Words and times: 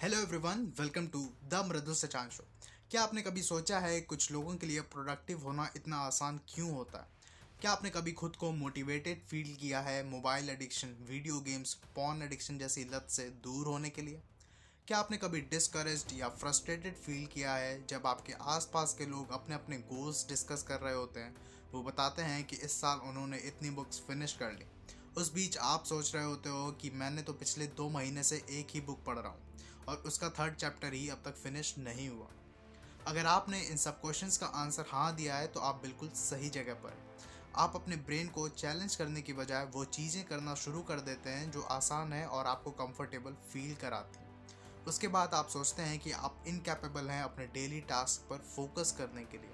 Hello 0.00 0.18
everyone 0.18 0.60
welcome 0.78 1.06
to 1.06 1.18
the 1.44 1.54
Mridu 1.68 1.94
Sachan 1.94 2.28
show 2.28 2.44
क्या 2.90 3.02
आपने 3.02 3.22
कभी 3.22 3.42
सोचा 3.42 3.78
है 3.78 4.00
कुछ 4.00 4.30
लोगों 4.32 4.54
के 4.56 4.66
लिए 4.66 4.80
प्रोडक्टिव 4.92 5.38
होना 5.38 5.68
इतना 5.76 5.96
आसान 5.96 6.38
क्यों 6.48 6.70
होता 6.70 6.98
है? 6.98 7.08
क्या 7.60 7.70
आपने 7.70 7.90
कभी 7.90 8.12
खुद 8.12 8.36
को 8.36 8.50
मोटिवेटेड 8.52 9.20
फील 9.22 9.54
किया 9.54 9.80
है 9.80 10.02
mobile 10.04 10.48
addiction 10.50 10.94
video 11.10 11.40
games 11.40 11.74
porn 11.96 12.22
addiction 12.22 12.58
जैसी 12.58 12.84
लत 12.84 13.06
से 13.10 13.28
दूर 13.44 13.66
होने 13.66 13.90
के 13.90 14.02
लिए? 14.02 14.22
क्या 14.88 14.98
आपने 14.98 15.16
कभी 15.16 15.40
डिस्करेज 15.50 16.06
या 16.14 16.28
फ्रस्ट्रेटेड 16.28 16.96
फील 16.96 17.26
किया 17.26 17.54
है 17.54 17.86
जब 17.86 18.06
आपके 18.06 18.32
आसपास 18.54 18.94
के 18.98 19.06
लोग 19.06 19.32
अपने 19.32 19.54
अपने 19.54 19.78
गोल्स 19.92 20.26
डिस्कस 20.28 20.62
कर 20.62 20.80
रहे 20.80 20.94
होते 20.94 21.20
हैं? 21.20 21.34
वो 21.74 21.82
बताते 21.82 22.22
हैं 22.22 22.42
कि 22.44 22.56
इस 22.56 22.80
साल 22.80 23.08
उन्होंने 23.08 23.38
इतनी 23.44 23.70
बुक्स 23.70 24.00
फिनिश 24.00 24.32
कर 24.32 24.52
ली। 24.52 24.64
उस 25.16 25.32
बीच 25.34 25.58
आप 25.58 25.84
सोच 25.84 26.14
रहे 26.14 26.24
होते 26.24 26.48
हो 26.48 26.70
कि 26.72 26.90
मैंने 26.94 27.22
तो 27.22 27.32
पिछले 27.34 27.66
दो 27.76 27.88
महीने 27.90 28.22
से 28.22 28.42
एक 28.50 28.74
ही 28.74 28.80
बुक 28.80 29.04
पढ़ 29.04 29.18
रहा 29.18 29.32
हूँ। 29.32 29.48
और 29.90 30.02
उसका 30.06 30.28
थर्ड 30.30 30.54
चैप्टर 30.54 30.92
ही 30.92 31.08
अब 31.08 31.22
तक 31.24 31.36
फिनिश 31.36 31.74
नहीं 31.78 32.08
हुआ। 32.08 32.26
अगर 33.06 33.26
आपने 33.26 33.60
इन 33.62 33.76
सब 33.78 34.00
क्वेश्चंस 34.00 34.36
का 34.38 34.46
आंसर 34.56 34.84
हाँ 34.88 35.14
दिया 35.16 35.36
है 35.36 35.46
तो 35.46 35.60
आप 35.62 35.80
बिल्कुल 35.82 36.08
सही 36.16 36.48
जगह 36.50 36.74
पर 36.76 36.98
आप 37.56 37.72
अपने 37.74 37.96
ब्रेन 37.98 38.28
को 38.28 38.48
चैलेंज 38.48 38.96
करने 38.96 39.22
की 39.22 39.32
बजाय 39.32 39.64
वो 39.74 39.84
चीज़ें 39.86 40.24
करना 40.24 40.54
शुरू 40.56 40.80
कर 40.82 41.00
देते 41.02 41.30
हैं 41.30 41.50
जो 41.50 41.62
आसान 41.72 42.12
है 42.12 42.26
और 42.28 42.46
आपको 42.46 42.70
कंफर्टेबल 42.76 43.36
फील 43.52 43.74
कराती 43.74 44.28
उसके 44.86 45.08
बाद 45.08 45.34
आप 45.34 45.48
सोचते 45.48 45.82
हैं 45.82 45.98
कि 45.98 46.12
आप 46.12 46.44
इनकेपेबल 46.48 47.08
हैं 47.10 47.22
अपने 47.22 47.46
डेली 47.54 47.80
टास्क 47.88 48.28
पर 48.30 48.36
फोकस 48.46 48.94
करने 48.98 49.24
के 49.24 49.38
लिए। 49.38 49.50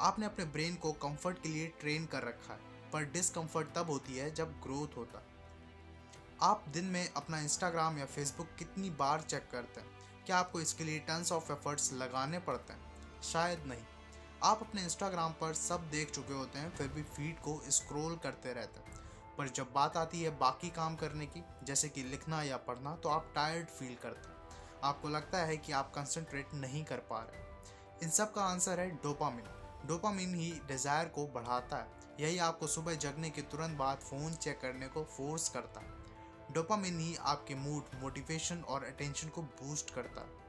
आपने 0.00 0.26
अपने 0.26 0.44
ब्रेन 0.46 0.74
को 0.76 0.92
कंफर्ट 1.02 1.42
के 1.42 1.48
लिए 1.48 1.66
ट्रेन 1.80 2.06
कर 2.06 2.22
रखा 2.22 2.52
है, 2.52 2.60
पर 2.92 3.04
डिसकंफर्ट 3.12 3.68
तब 3.74 3.90
होती 3.90 4.16
है 4.16 4.30
जब 4.34 4.52
ग्रोथ 4.62 4.96
होता 4.96 5.18
है। 5.18 5.35
आप 6.42 6.64
दिन 6.68 6.84
में 6.84 7.08
अपना 7.16 7.38
इंस्टाग्राम 7.38 7.98
या 7.98 8.04
फेसबुक 8.04 8.48
कितनी 8.58 8.90
बार 8.90 9.20
चेक 9.20 9.48
करते 9.52 9.80
हैं? 9.80 9.88
क्या 10.26 10.38
आपको 10.38 10.60
इसके 10.60 10.84
लिए 10.84 10.98
टन्स 10.98 11.32
ऑफ़ 11.32 11.52
एफर्ट्स 11.52 11.92
लगाने 11.92 12.38
पड़ते 12.38 12.72
हैं? 12.72 13.22
शायद 13.22 13.62
नहीं। 13.66 13.84
आप 14.42 14.62
अपने 14.62 14.82
इंस्टाग्राम 14.82 15.32
पर 15.32 15.54
सब 15.54 15.88
देख 15.90 16.10
चुके 16.10 16.34
होते 16.34 16.58
हैं, 16.58 16.76
फिर 16.76 16.88
भी 16.88 17.02
फ़ीड 17.02 17.40
को 17.40 17.60
स्क्रॉल 17.68 18.16
करते 18.16 18.52
रहते 18.52 18.80
हैं। 18.80 19.00
पर 19.38 19.48
जब 19.48 19.72
बात 19.74 19.96
आती 19.96 20.22
है 20.22 20.30
बाकी 20.38 20.70
काम 20.70 20.96
करने 20.96 21.26
की, 21.26 21.42
जैसे 21.64 21.88
कि 21.88 22.02
लिखना 22.02 22.42
या 22.42 22.56
पढ़ना 22.58 22.94
तो 22.96 23.08
आप 23.08 23.32
टायर्ड 23.34 23.68
फील 23.68 23.96
करते 24.02 24.28
हैं। 24.28 24.36
आपको 24.84 25.08
लगता 25.08 25.38
है 25.38 25.56
कि 25.56 25.72
आप 25.72 25.92
कंसंट्रेट 25.94 26.54
नहीं 26.54 26.84
कर 26.84 27.06
पा 27.10 27.22
रहे 27.22 28.04
इन 28.04 28.10
सब 28.10 28.32
का 28.34 28.42
आंसर 28.42 28.80
है 28.80 28.90
डोपामिन 28.90 29.44
डोपामिन 29.86 30.34
ही 30.34 30.52
डिज़ायर 30.68 31.08
को 31.08 31.26
बढ़ाता 31.26 31.76
है। 31.76 31.88
यही 32.20 32.38
आपको 32.38 32.66
सुबह 32.66 32.94
जगने 32.94 33.30
के 33.30 33.42
तुरंत 33.42 33.78
बाद 33.78 33.98
फ़ोन 34.00 34.34
चेक 34.34 34.60
करने 34.60 34.88
को 34.88 35.04
फोर्स 35.06 35.48
करता 35.48 35.80
है। 35.80 35.95
डोपामिन 36.56 36.98
ही 37.00 37.14
आपके 37.22 37.54
मूड 37.54 37.88
मोटिवेशन 38.02 38.60
और 38.64 38.84
अटेंशन 38.84 39.28
को 39.28 39.42
बूस्ट 39.42 39.90
करता 39.94 40.20
है। 40.20 40.44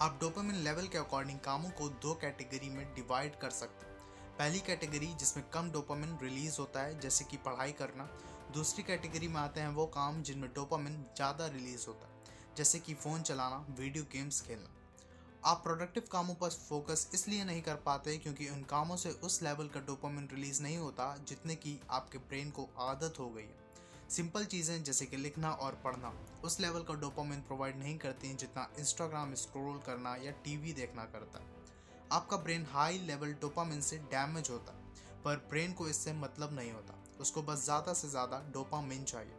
आप 0.00 0.16
डोपामिन 0.20 0.56
लेवल 0.56 0.86
के 0.86 0.98
अकॉर्डिंग 0.98 1.38
कामों 1.38 1.70
को 1.70 1.88
दो 2.02 2.14
कैटेगरी 2.14 2.68
में 2.68 2.84
डिवाइड 2.94 3.34
कर 3.40 3.50
सकते 3.52 3.86
पहली 4.38 4.60
कैटेगरी 4.60 5.06
जिसमें 5.14 5.44
कम 5.50 5.70
डोपामिन 5.70 6.16
रिलीज़ 6.22 6.56
होता 6.58 6.82
है, 6.82 6.98
जैसे 7.00 7.24
कि 7.24 7.36
पढ़ाई 7.38 7.72
करना। 7.72 8.08
दूसरी 8.54 8.82
कैटेगरी 8.82 9.28
में 9.28 9.36
आते 9.40 9.60
हैं 9.60 9.68
वो 9.70 9.86
काम 9.94 10.22
जिनमें 10.22 10.48
डोपामिन 10.54 10.96
ज़्यादा 11.16 11.46
रिलीज़ 11.48 11.86
होता 11.88 12.08
है, 12.08 12.54
जैसे 12.56 12.78
कि 12.78 12.94
फ़ोन 12.94 13.22
चलाना 13.22 13.64
वीडियो 13.78 14.04
गेम्स 14.12 14.40
खेलना। 14.40 14.70
आप 15.44 15.60
प्रोडक्टिव 15.64 16.08
कामों 16.12 16.34
पर 16.34 16.50
फोकस 16.50 17.08
इसलिए 17.14 17.44
नहीं 17.44 17.62
कर 17.62 17.74
पाते 17.86 18.16
क्योंकि 18.18 18.48
उन 18.48 18.62
कामों 18.70 18.96
से 18.96 19.10
उस 19.22 19.42
लेवल 19.42 19.68
का 19.68 19.80
डोपामिन 19.82 20.28
रिलीज़ 20.32 20.62
नहीं 20.62 20.78
होता, 20.78 21.14
जितने 21.28 21.54
की 21.56 21.78
आपके 21.90 22.18
ब्रेन 22.20 22.50
को 22.50 22.68
आदत 22.82 23.18
हो 23.18 23.28
गई 23.30 23.42
है। 23.42 23.62
सिंपल 24.10 24.44
चीज़ें 24.44 24.82
जैसे 24.84 25.06
कि 25.06 25.16
लिखना 25.16 25.50
और 25.50 25.80
पढ़ना। 25.84 26.12
उस 26.44 26.58
लेवल 26.60 26.82
का 26.82 26.94
डोपामिन 26.94 27.40
प्रोवाइड 27.40 27.78
नहीं 27.78 27.96
करती 27.98 28.28
हैं 28.28 28.36
जितना 28.36 28.68
इंस्टाग्राम 28.78 29.34
स्क्रॉल 29.34 29.78
करना 29.86 30.14
या 30.16 30.30
टीवी 30.44 30.72
देखना 30.72 31.04
करता 31.04 31.38
है। 31.38 31.62
आपका 32.12 32.36
ब्रेन 32.36 32.66
हाई 32.72 32.98
लेवल 32.98 33.32
डोपामिन 33.40 33.80
से 33.80 33.98
डैमेज 34.10 34.50
होता 34.50 34.72
है, 34.72 35.22
पर 35.24 35.36
ब्रेन 35.50 35.72
को 35.72 35.88
इससे 35.88 36.12
मतलब 36.12 36.52
नहीं 36.52 36.72
होता। 36.72 36.98
उसको 37.20 37.42
बस 37.42 37.64
ज़्यादा 37.64 37.92
से 37.92 38.08
ज़्यादा 38.08 38.42
डोपामिन 38.54 39.04
चाहिए। 39.04 39.36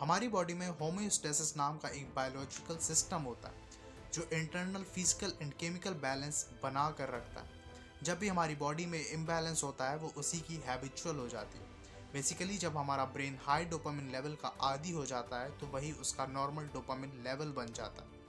हमारी 0.00 0.28
बॉडी 0.28 0.54
में 0.54 0.68
होम्योस्टेसिस 0.70 1.56
नाम 1.56 1.78
का 1.78 1.88
एक 1.90 2.14
बायोलॉजिकल 2.16 2.76
सिस्टम 2.84 3.22
होता 3.22 3.48
है, 3.48 3.64
जो 4.14 4.28
internal 4.32 4.82
physical 4.84 5.32
and 5.42 5.54
chemical 5.54 5.94
balance 6.02 6.46
बना 6.62 6.90
कर 6.90 7.08
रखता 7.08 7.40
है। 7.40 7.64
जब 8.02 8.18
भी 8.18 8.28
हमारी 8.28 8.54
बॉडी 8.56 8.86
में 8.86 8.98
इम्बैलेंस 9.00 9.62
होता 9.64 9.88
है, 9.90 9.96
वो 9.96 10.12
उसी 10.16 10.40
की 10.40 10.56
हैबिचुअल 10.66 11.16
हो 11.16 11.28
जाती 11.28 11.58
है। 11.58 11.74
बेसिकली 12.16 12.56
जब 12.58 12.76
हमारा 12.76 13.04
ब्रेन 13.04 13.38
हाई 13.42 13.64
डोपामिन 13.64 14.10
लेवल 14.12 14.34
का 14.42 14.48
आदि 14.62 14.90
हो 14.90 15.04
जाता 15.06 15.40
है 15.40 15.50
तो 15.58 15.66
वही 15.66 15.90
उसका 16.00 16.26
नॉर्मल 16.26 16.68
डोपामिन 16.74 17.10
लेवल 17.24 17.52
बन 17.52 17.72
जाता 17.74 18.02
है। 18.02 18.24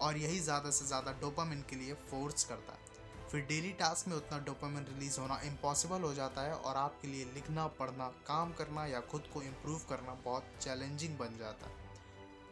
और 0.00 0.16
यही 0.16 0.40
ज़्यादा 0.40 0.70
से 0.70 0.86
ज़्यादा 0.86 1.12
डोपामिन 1.20 1.62
के 1.70 1.76
लिए 1.76 1.94
फोर्स 2.10 2.44
करता 2.44 2.72
है। 2.72 2.90
फिर 3.30 3.44
डेली 3.46 3.70
टास्क 3.72 4.08
में 4.08 4.16
उतना 4.16 4.38
डोपामिन 4.38 4.84
रिलीज़ 4.84 5.18
होना 5.20 5.40
इम्पॉसिबल 5.44 6.02
हो 6.02 6.12
जाता 6.14 6.42
है 6.42 6.54
और 6.54 6.76
आपके 6.76 7.08
लिए 7.08 7.24
लिखना, 7.34 7.66
पढ़ना, 7.66 8.08
काम 8.26 8.52
करना 8.52 8.86
या 8.86 9.00
खुद 9.06 9.30
को 9.34 9.42
इम्प्रूव 9.42 9.80
करना 9.88 10.14
बहुत 10.24 10.52
चैलेंजिंग 10.60 11.16
बन 11.18 11.38
जाता 11.38 11.66
है। 11.66 11.80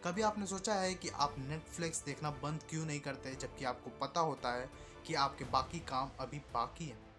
कभी 0.05 0.23
आपने 0.23 0.47
सोचा 0.47 0.75
है 0.75 0.95
कि 0.95 1.09
आप 1.19 1.35
नेटफ्लिक्स 1.41 2.05
देखना 2.05 2.31
बंद 2.43 2.63
क्यों 2.71 2.87
नहीं 2.87 3.01
करते, 3.01 3.35
जबकि 3.35 3.65
आपको 3.65 3.91
पता 4.01 4.21
होता 4.23 4.53
है 4.53 4.69
कि 5.07 5.15
आपके 5.19 5.45
बाकी 5.51 5.79
काम 5.87 6.11
अभी 6.21 6.39
बाकी 6.55 6.87
हैं? 6.87 7.10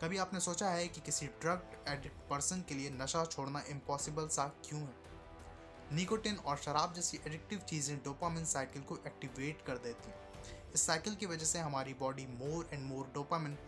कभी 0.00 0.18
आपने 0.18 0.40
सोचा 0.40 0.68
है 0.68 0.86
कि 0.88 1.00
किसी 1.00 1.26
ड्रग 1.40 1.62
एडिक्ट 1.88 2.28
पर्सन 2.28 2.60
के 2.68 2.74
लिए 2.74 2.90
नशा 2.90 3.24
छोड़ना 3.24 3.62
इम्पॉसिबल 3.70 4.28
सा 4.28 4.46
क्यों 4.64 4.80
है? 4.80 4.94
निकोटिन 5.92 6.36
और 6.36 6.56
शराब 6.56 6.94
जैसी 6.94 7.20
एडिक्टिव 7.26 7.58
चीज़ें 7.60 7.96
डोपामिन 8.04 8.44
साइकिल 8.44 8.82
को 8.82 8.96
एक्टिवेट 9.06 9.62
कर 9.66 9.78
देती 9.78 10.10
हैं। 10.10 10.72
इस 10.74 10.82
साइकिल 10.82 11.14
की 11.14 11.26
वजह 11.26 11.44
से 11.44 11.58
हमारी 11.58 11.94
body 11.94 12.26
more 12.28 12.70
and 12.72 12.84
more 12.84 13.10
dopamine 13.14 13.58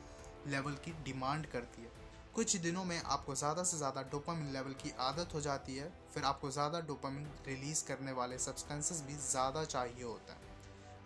level 0.47 0.75
की 0.85 0.93
डिमांड 1.05 1.47
करती 1.47 1.83
है। 1.83 1.91
कुछ 2.35 2.57
दिनों 2.59 2.85
में 2.85 3.01
आपको 3.01 3.35
ज़्यादा 3.35 3.63
से 3.63 3.77
ज़्यादा 3.77 4.03
डोपामिन 4.13 4.53
लेवल 4.53 4.73
की 4.75 4.93
आदत 5.01 5.35
हो 5.35 5.41
जाती 5.41 5.77
है, 5.77 5.93
फिर 6.15 6.25
आपको 6.25 6.51
ज़्यादा 6.51 6.81
डोपामिन 6.83 7.31
रिलीज़ 7.47 7.85
करने 7.87 8.13
वाले 8.13 8.39
सब्सटेंसेस 8.41 9.03
भी 9.09 9.17
ज़्यादा 9.23 9.65
चाहिए 9.67 10.05
होता 10.05 10.33
है। 10.33 10.41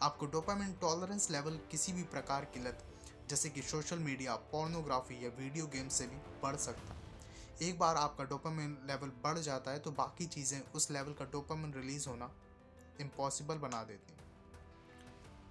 आपको 0.03 0.27
डोपामिन 0.29 0.73
टॉलरेंस 0.81 1.31
लेवल 1.31 1.59
किसी 1.71 1.93
भी 1.93 2.03
प्रकार 2.13 2.45
की 2.45 2.61
लत 2.61 2.85
जैसे 3.29 3.49
कि 3.51 3.63
सोशल 3.65 3.99
मीडिया, 4.01 4.35
पोर्नोग्राफी 4.53 5.25
या 5.25 5.31
वीडियो 5.39 5.67
गेम 5.67 5.89
से 5.91 6.07
भी 6.07 6.17
बढ़ 6.43 6.57
सकता 6.59 6.95
है। 6.95 7.05
एक 7.61 7.79
बार 7.79 7.97
आपका 7.97 8.25
डोपामिन 8.25 8.77
लेवल 8.89 9.13
बढ़ 9.25 9.39
जाता 9.41 9.71
है 9.71 9.79
तो 9.79 9.91
बाकी 9.93 10.27
चीज़ें 10.27 10.61
उस 10.73 10.91
लेवल 10.91 11.13
का 11.13 11.25
डोपामिन 11.33 11.73
रिलीज़ 11.75 12.09
होना 12.09 12.31
इम्पॉसिबल 13.01 13.59
बना 13.59 13.83
देती 13.85 14.13
हैं। 14.13 14.25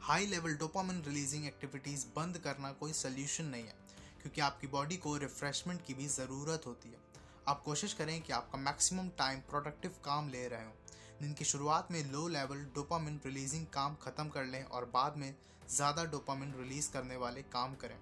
High 0.01 0.25
level 0.25 0.55
dopamine 0.55 1.01
releasing 1.03 1.45
activities 1.45 2.05
बंद 2.15 2.37
करना 2.37 2.71
कोई 2.73 2.93
सोल्यूशन 2.93 3.45
नहीं 3.45 3.63
है, 3.63 3.75
क्योंकि 4.21 4.41
आपकी 4.41 4.67
बॉडी 4.67 4.97
को 4.97 5.15
रिफ्रेशमेंट 5.17 5.85
की 5.85 5.93
भी 5.93 6.07
ज़रूरत 6.09 6.65
होती 6.67 6.89
है। 6.89 7.03
आप 7.47 7.61
कोशिश 7.63 7.93
करें 7.93 8.21
कि 8.21 8.33
आपका 8.33 8.57
मैक्सिमम 8.59 9.09
टाइम 9.17 9.39
प्रोडक्टिव 9.49 9.95
काम 10.05 10.29
ले 10.29 10.47
रहे 10.47 10.65
हो। 10.65 10.73
दिन 11.21 11.33
की 11.33 11.45
शुरुआत 11.45 11.91
में 11.91 12.03
लो 12.03 12.27
लेवल 12.27 12.63
डोपामिन 12.75 13.19
रिलीजिंग 13.25 13.65
काम 13.73 13.95
ख़त्म 13.95 14.29
कर 14.29 14.45
लें 14.45 14.63
और 14.63 14.85
बाद 14.93 15.17
में 15.17 15.35
ज़्यादा 15.69 16.03
डोपामिन 16.05 16.53
रिलीज़ 16.53 16.91
करने 16.91 17.15
वाले 17.17 17.41
काम 17.51 17.75
करें। 17.75 17.97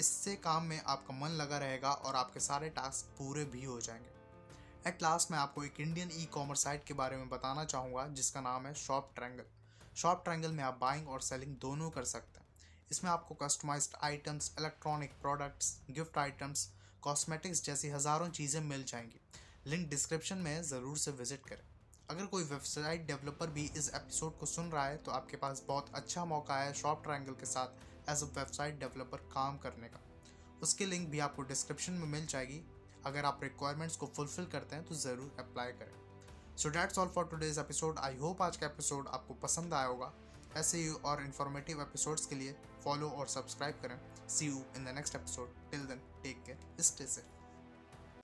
इससे 0.00 0.34
काम 0.36 0.64
में 0.64 0.80
आपका 0.80 1.14
मन 1.14 1.30
लगा 1.32 1.58
रहेगा 1.58 1.90
और 1.90 2.16
आपके 2.16 2.40
सारे 2.40 2.68
टास्क 2.70 3.06
पूरे 3.18 3.44
भी 3.46 3.64
हो 3.64 3.80
जाएँगे। 3.80 4.88
एट 4.88 5.02
लास्ट 5.02 5.30
मैं 5.30 5.38
आपको 5.38 5.64
एक 5.64 5.80
इंडियन 5.80 6.10
ई 6.12 6.24
कॉमर्स 6.32 6.62
साइट 6.64 6.84
के 6.84 6.94
बारे 6.94 7.16
में 7.16 7.28
बताना 7.28 7.64
चाहूँगा, 7.64 8.06
जिसका 8.08 8.40
नाम 8.40 8.66
है 8.66 8.74
शॉप 8.76 9.10
ट्रैंगल 9.16 9.44
शॉप 9.96 10.22
ट्रैंगल 10.24 10.52
में 10.52 10.62
आप 10.64 10.78
बाइंग 10.80 11.08
और 11.08 11.20
सेलिंग 11.22 11.56
दोनों 11.58 11.90
कर 11.90 12.04
सकते 12.04 12.40
हैं। 12.40 12.46
इसमें 12.90 13.10
आपको 13.10 13.34
customized 13.42 13.96
items 14.04 14.54
electronic 14.60 15.20
products 15.22 15.76
gift 15.90 16.18
items 16.18 16.68
cosmetics 17.02 17.64
जैसी 17.64 17.88
हज़ारों 17.90 18.28
चीज़ें 18.30 18.60
मिल 18.62 18.84
जाएँगी। 18.84 19.20
लिंक 19.66 19.88
डिस्क्रिप्शन 19.90 20.38
में 20.38 20.62
ज़रूर 20.62 20.98
से 20.98 21.10
विज़िट 21.12 21.46
करें। 21.46 21.64
अगर 22.08 22.26
कोई 22.26 22.42
वेबसाइट 22.44 23.06
डेवलपर 23.06 23.50
भी 23.50 23.64
इस 23.76 23.88
एपिसोड 23.94 24.38
को 24.38 24.46
सुन 24.46 24.70
रहा 24.70 24.84
है 24.86 24.96
तो 24.96 25.10
आपके 25.10 25.36
पास 25.36 25.62
बहुत 25.68 25.94
अच्छा 25.94 26.24
मौका 26.24 26.56
है 26.56 26.72
शॉप 26.74 27.02
ट्रायंगल 27.04 27.32
के 27.32 27.46
साथ 27.46 28.10
एज 28.10 28.22
अ 28.22 28.26
वेबसाइट 28.38 28.78
डेवलपर 28.80 29.18
काम 29.34 29.58
करने 29.58 29.88
का। 29.88 30.00
उसकी 30.62 30.86
लिंक 30.86 31.08
भी 31.08 31.18
आपको 31.18 31.42
डिस्क्रिप्शन 31.42 31.92
में 31.92 32.06
मिल 32.08 32.26
जाएगी। 32.26 32.60
अगर 33.06 33.24
आप 33.24 33.40
रिक्वायरमेंट्स 33.42 33.96
को 33.96 34.06
फुलफिल 34.06 34.46
करते 34.46 34.76
हैं 34.76 34.84
तो 34.84 34.94
ज़रूर 34.94 35.36
अप्लाई 35.40 35.72
करें। 35.72 36.56
So 36.56 36.68
that's 36.68 36.98
all 36.98 37.08
for 37.08 37.26
today's 37.26 37.58
episode 37.58 37.98
I 37.98 38.16
hope 38.16 38.42
आज 38.42 38.56
का 38.56 38.66
एपिसोड 38.66 39.08
आपको 39.08 39.34
पसंद 39.42 39.74
आया 39.74 39.86
होगा। 39.86 40.12
ऐसे 40.56 40.78
ही 40.78 40.88
और 40.88 41.22
इन्फॉर्मेटिव 41.22 41.80
एपिसोड्स 41.82 42.26
के 42.26 42.34
लिए 42.34 42.56
फॉलो 42.84 43.08
और 43.08 43.26
सब्सक्राइब 43.28 43.80
करें। 43.82 43.98
See 44.28 44.46
you 44.46 44.62
in 44.76 44.84
the 44.84 44.94
next 44.94 45.14
episode 45.16 45.54
till 45.70 45.86
then 45.86 46.02
take 46.22 46.42
care 46.46 46.82
stay 46.82 47.06
safe 47.06 47.31